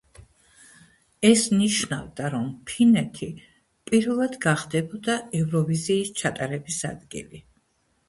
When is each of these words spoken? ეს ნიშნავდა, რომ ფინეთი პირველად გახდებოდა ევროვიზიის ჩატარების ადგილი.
ეს 1.29 1.43
ნიშნავდა, 1.57 2.31
რომ 2.37 2.49
ფინეთი 2.71 3.31
პირველად 3.93 4.41
გახდებოდა 4.49 5.21
ევროვიზიის 5.45 6.15
ჩატარების 6.25 6.85
ადგილი. 6.95 7.49